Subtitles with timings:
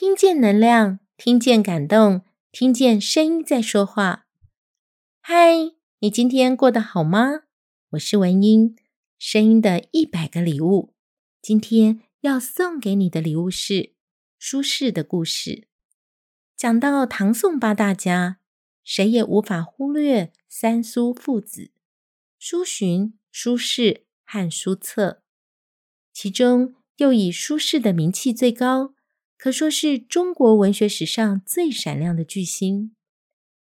[0.00, 4.28] 听见能量，听见感动，听见声音在说话。
[5.20, 7.40] 嗨，你今天过得好吗？
[7.90, 8.76] 我是文英，
[9.18, 10.94] 声音的一百个礼物。
[11.42, 13.94] 今天要送给你的礼物是
[14.38, 15.66] 苏轼的故事。
[16.56, 18.38] 讲到唐宋八大家，
[18.84, 21.72] 谁也无法忽略三苏父子：
[22.38, 25.24] 苏洵、苏轼和苏辙。
[26.12, 28.94] 其中又以苏轼的名气最高。
[29.38, 32.94] 可说是中国文学史上最闪亮的巨星。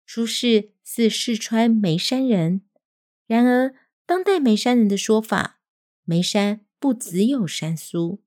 [0.08, 2.62] 苏轼是四川眉山人，
[3.28, 3.76] 然而
[4.06, 5.60] 当代眉山人的说法，
[6.06, 8.24] 眉山不只有三苏，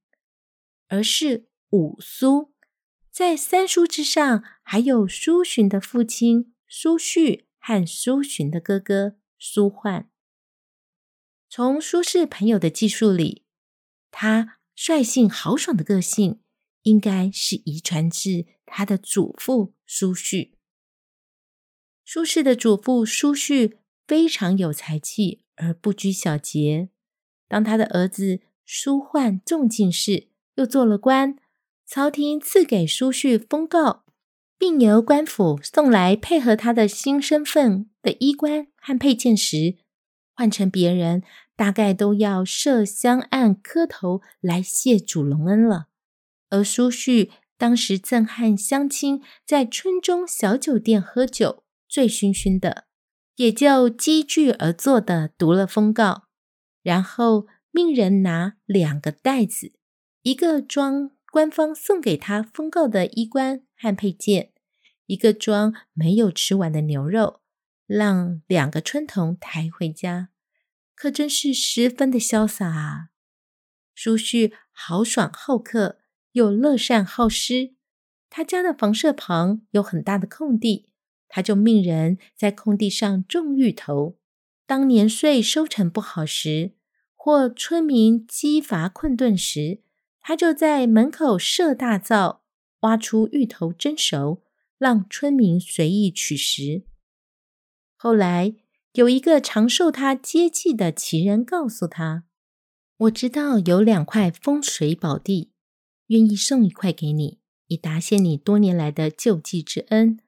[0.89, 2.53] 而是五苏。
[3.11, 10.05] 在三苏之上，还有苏洵的父亲苏煦和苏洵的哥哥苏涣。
[11.49, 13.47] 从苏轼朋友的记述里，
[14.11, 16.42] 他率性豪爽的个性。
[16.83, 20.51] 应该是遗传至他的祖父苏煦。
[22.05, 23.75] 苏轼的祖父苏煦
[24.07, 26.89] 非常有才气，而不拘小节。
[27.49, 31.39] 当他的儿子苏涣中进士，又做了官，
[31.87, 34.01] 朝廷赐给苏煦封诰，
[34.59, 39.77] 并由官府送来配合他的新身份的衣冠和佩剑时，
[40.35, 41.23] 换成别人，
[41.55, 45.89] 大概都要设香案磕头来谢主隆恩了。
[46.53, 52.85] 而苏旭当时正和乡亲在村中小酒店喝酒，醉醺醺的，
[53.37, 56.29] 也就积聚而坐的读了封告，
[56.83, 59.73] 然后命人拿两个袋子，
[60.21, 64.53] 一个装官方送给他封告的衣冠和佩剑，
[65.07, 67.41] 一个装没有吃完的牛肉，
[67.87, 70.29] 让两个村童抬回家，
[70.95, 73.09] 可真是十分的潇洒啊！
[73.95, 76.02] 苏旭豪爽好客。
[76.33, 77.75] 又乐善好施，
[78.31, 80.89] 他家的房舍旁有很大的空地，
[81.29, 84.19] 他就命人在空地上种芋头。
[84.67, 86.73] 当年岁收成不好时，
[87.15, 89.83] 或村民饥乏困顿时，
[90.21, 92.43] 他就在门口设大灶，
[92.81, 94.43] 挖出芋头蒸熟，
[94.79, 96.85] 让村民随意取食。
[97.97, 98.55] 后来
[98.95, 102.25] 有一个常受他接济的奇人告诉他
[102.97, 105.52] ：“我知道有两块风水宝地。”
[106.09, 110.19] 愿意送一块给你，以答谢你多年来的救济之恩。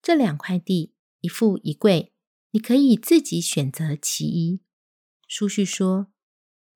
[0.00, 2.12] 这两块地，一富一贵，
[2.50, 4.60] 你可以自己选择其一。
[5.28, 6.08] 苏煦说：“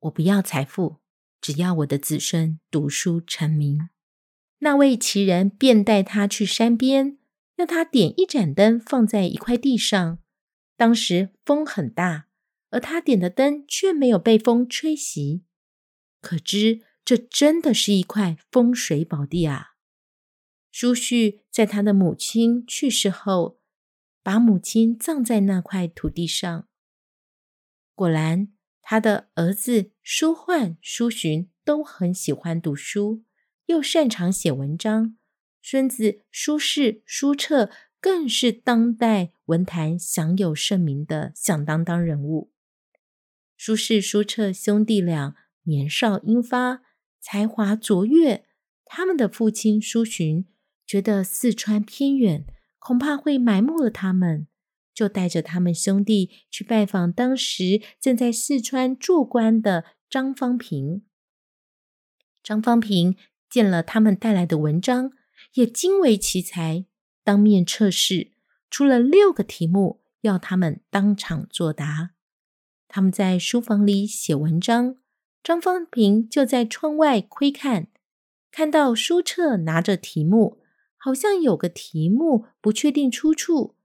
[0.00, 0.96] 我不要财富，
[1.40, 3.88] 只要我的子孙读书成名。”
[4.60, 7.18] 那位奇人便带他去山边，
[7.54, 10.18] 让他点一盏灯放在一块地上。
[10.76, 12.28] 当时风很大，
[12.70, 15.42] 而他点的灯却没有被风吹熄，
[16.20, 16.82] 可知。
[17.08, 19.76] 这真的是一块风水宝地啊！
[20.70, 23.58] 苏煦在他的母亲去世后，
[24.22, 26.68] 把母亲葬在那块土地上。
[27.94, 28.52] 果然，
[28.82, 33.24] 他的儿子苏涣、苏洵都很喜欢读书，
[33.64, 35.16] 又擅长写文章。
[35.62, 37.70] 孙子苏轼、苏辙
[38.02, 42.52] 更是当代文坛享有盛名的响当当人物。
[43.56, 46.82] 苏轼、苏辙兄弟俩年少英发。
[47.20, 48.46] 才华卓越，
[48.84, 50.46] 他们的父亲苏洵
[50.86, 52.46] 觉得四川偏远，
[52.78, 54.46] 恐怕会埋没了他们，
[54.94, 61.02] 就带着他们兄弟去拜访当时正在四川做官的张方平。
[62.42, 63.16] 张方平
[63.50, 65.12] 见了他们带来的文章，
[65.54, 66.86] 也惊为奇才，
[67.22, 68.32] 当面测试，
[68.70, 72.12] 出了六个题目，要他们当场作答。
[72.86, 74.96] 他们在书房里写文章。
[75.42, 77.88] 张方平就在窗外窥看，
[78.50, 80.58] 看到苏澈拿着题目，
[80.96, 83.76] 好像有个题目不确定出处。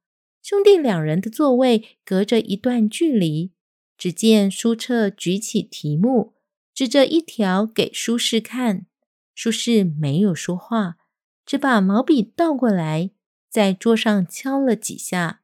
[0.41, 3.53] 兄弟两人的座位隔着一段距离，
[3.97, 6.33] 只见苏澈举起题目，
[6.73, 8.85] 指着一条给苏轼看。
[9.33, 10.97] 苏轼没有说话，
[11.45, 13.11] 只把毛笔倒过来，
[13.49, 15.41] 在桌上敲了几下。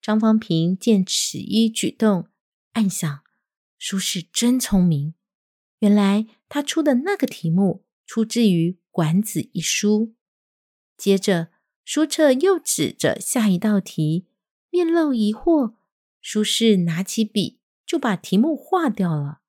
[0.00, 2.28] 张方平见此一举动，
[2.72, 3.20] 暗想：
[3.78, 5.14] 苏轼真聪明。
[5.80, 10.14] 原来他出的那个题目出自于《管子》一书。
[10.96, 11.50] 接着，
[11.84, 14.26] 书澈又指着下一道题，
[14.70, 15.74] 面露疑惑。
[16.22, 19.40] 苏轼拿起笔就把题目划掉了。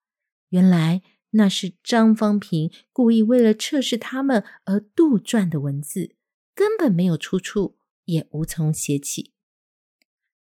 [0.50, 1.01] 原来
[1.31, 6.16] 那是张方平故意为了测试他们而杜撰的文字，
[6.56, 9.33] 根本没有出处，也无从写起。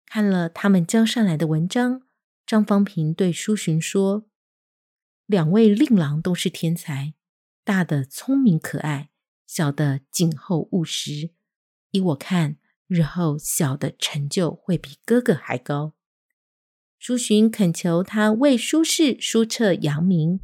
[0.08, 2.02] 看了他们交上来的文章，
[2.46, 4.28] 张方平对苏洵说。
[5.28, 7.14] 两位令郎都是天才，
[7.66, 9.10] 大的聪明可爱，
[9.46, 11.32] 小的谨厚务实。
[11.92, 12.56] 依我看，
[12.88, 15.94] 日后小的成就会比哥哥还高。
[16.98, 20.40] 苏洵恳求他为苏轼书册扬名。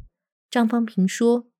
[0.50, 1.50] 张方平说：“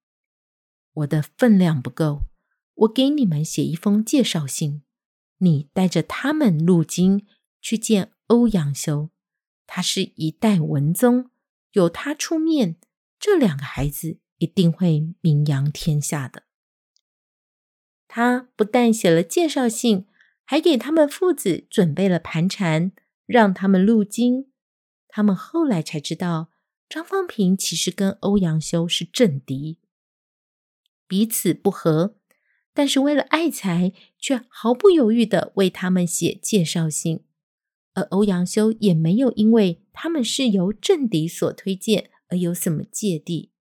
[0.93, 2.27] 我的分量不够，
[2.75, 4.83] 我给你们写一封介绍信，
[5.39, 7.27] 你带着他们入京
[7.63, 9.09] 去见欧阳修。
[9.67, 11.31] 他是一代文宗，
[11.73, 12.77] 有他出面，
[13.25, 16.43] 这两个孩子一定会名扬天下的。”
[18.07, 20.07] 他不但写了介绍信，
[20.45, 22.93] 还给他们父子准备了盘缠，
[23.25, 24.53] 让他们入京。
[25.09, 26.51] 他们后来才知道。
[26.87, 29.79] 张方平其实跟欧阳修是政敌，
[31.09, 32.19] 彼此不和，
[32.75, 37.25] 但是为了爱才，却毫不犹豫的为他们写介绍信。
[37.95, 43.53] 而欧阳修也没有因为他们是由政敌所推荐而有什么芥蒂。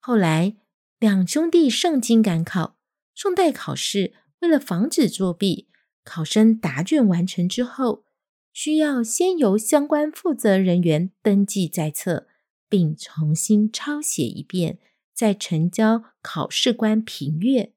[0.00, 0.56] 后来
[0.98, 2.76] 两兄弟上京赶考，
[3.14, 5.68] 宋代考试为了防止作弊，
[6.02, 8.04] 考生答卷完成之后，
[8.52, 12.26] 需要先由相关负责人员登记在册。
[12.70, 14.78] 并重新抄写一遍，
[15.12, 17.72] 再呈交考试官评阅。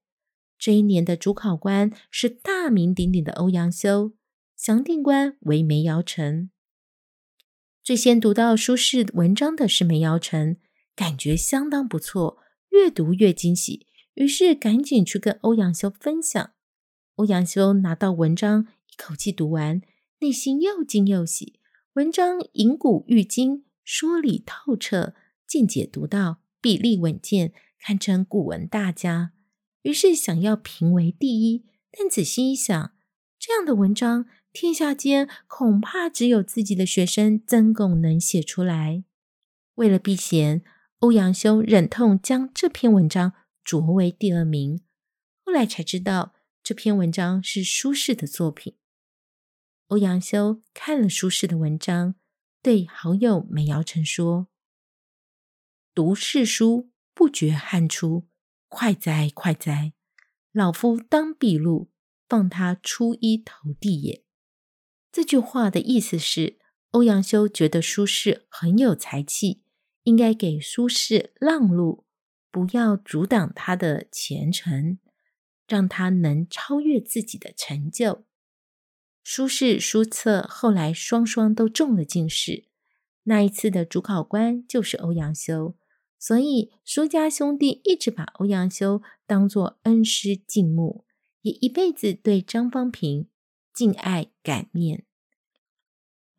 [0.60, 4.12] 这一年的主考官是大名鼎鼎的欧阳修，
[4.56, 6.52] 详定官为梅尧臣。
[7.84, 10.58] 最先读到苏轼文章的是梅尧臣，
[10.96, 12.38] 感觉相当不错，
[12.70, 16.52] 越读越惊喜，于是赶紧去跟欧阳修分享。
[17.16, 19.82] 欧阳修拿到文章，一口气读完，
[20.22, 21.60] 内心又惊又喜，
[21.96, 23.66] 文章引古喻今。
[23.84, 25.14] 说理透彻，
[25.46, 27.52] 见解独到，笔力稳健，
[27.82, 29.34] 堪称古文大家。
[29.82, 32.94] 于是想要评为第一，但仔细一想，
[33.38, 39.04] 这样的文章，天下间恐怕只有自己的学生曾巩能写出来。
[39.74, 40.64] 为了避嫌，
[41.00, 43.34] 欧阳修忍痛将这篇文章
[43.66, 44.84] 擢为第二名。
[45.44, 48.78] 后来才知道，这篇文章是苏轼的作品。
[49.88, 52.16] 欧阳修看了苏轼的文章。
[52.62, 54.48] 对好友梅尧臣说
[55.94, 58.30] ：“读世书，不觉汗出，
[58.70, 59.92] 快哉快哉！
[60.54, 61.92] 老夫当笔录，
[62.30, 64.23] 放他出一头地也。”
[65.13, 66.57] 这句话的意思是，
[66.89, 69.62] 欧阳修觉得苏轼很有才气，
[70.01, 72.07] 应该给苏轼让路，
[72.50, 74.98] 不要阻挡他的前程，
[75.68, 78.25] 让他能超越自己的成就。
[79.24, 82.65] 苏轼、苏辙后来双双都中了进士，
[83.25, 85.75] 那一次的主考官就是欧阳修，
[86.18, 91.06] 所以苏家兄弟一直把欧阳修当作恩师敬慕，
[91.44, 93.30] 也一辈子对张方平
[93.74, 95.06] 敬爱感念。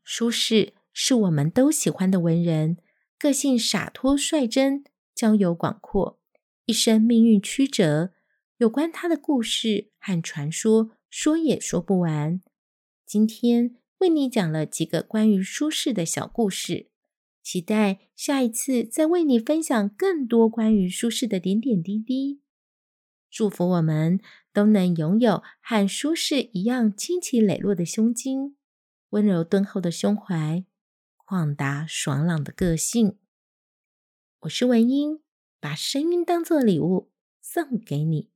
[0.05, 2.77] 苏轼是我们都喜欢的文人，
[3.19, 4.85] 个性洒脱率真，
[5.15, 6.21] 交友广阔，
[6.67, 8.13] 一生命运曲折，
[8.59, 12.41] 有关他的故事和传说说也说不完。
[13.05, 16.91] 今天为你讲了几个关于苏轼的小故事，
[17.43, 22.41] 期待下一次再为你分享更多关于苏轼的点点滴滴。
[23.31, 24.21] 祝福我们
[24.55, 28.57] 都能拥有和舒适一样清奇磊落的胸襟，
[29.09, 30.65] 温柔敦厚的胸怀，
[31.27, 33.19] 旷达爽朗的个性。
[34.43, 35.21] 我是文英，
[35.59, 37.11] 把声音当作礼物
[37.41, 38.34] 送给你。